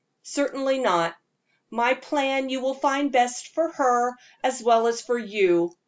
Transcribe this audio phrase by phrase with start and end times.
[0.23, 1.15] "Certainly not.
[1.69, 5.77] My plan you will find best for her as well as for you.